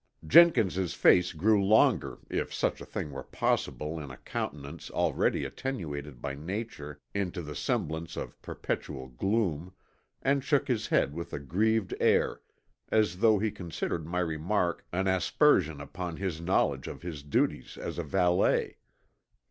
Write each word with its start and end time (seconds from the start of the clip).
Jenkins' 0.25 0.95
face 0.95 1.31
grew 1.31 1.63
longer 1.63 2.17
if 2.27 2.51
such 2.51 2.81
a 2.81 2.87
thing 2.87 3.11
were 3.11 3.21
possible 3.21 3.99
in 3.99 4.09
a 4.09 4.17
countenance 4.17 4.89
already 4.89 5.45
attenuated 5.45 6.23
by 6.23 6.33
nature 6.33 6.99
into 7.13 7.43
the 7.43 7.53
semblance 7.55 8.17
of 8.17 8.41
perpetual 8.41 9.09
gloom, 9.09 9.73
and 10.23 10.43
shook 10.43 10.67
his 10.67 10.87
head 10.87 11.13
with 11.13 11.33
a 11.33 11.39
grieved 11.39 11.93
air 11.99 12.41
as 12.89 13.19
though 13.19 13.37
he 13.37 13.51
considered 13.51 14.07
my 14.07 14.21
remark 14.21 14.83
an 14.91 15.05
aspersion 15.05 15.79
upon 15.79 16.17
his 16.17 16.41
knowledge 16.41 16.87
of 16.87 17.03
his 17.03 17.21
duties 17.21 17.77
as 17.77 17.99
a 17.99 18.03
valet. 18.03 18.77